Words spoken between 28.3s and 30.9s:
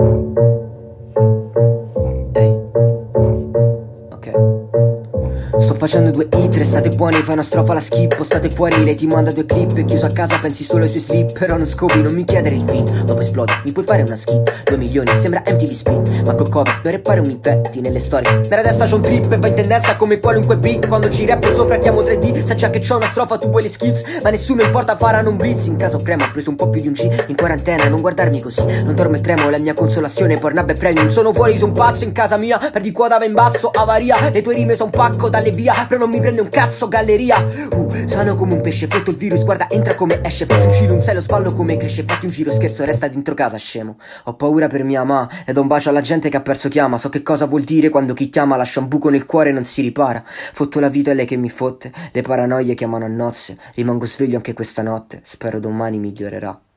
così Non dormo e tremo, la mia consolazione Pornhub e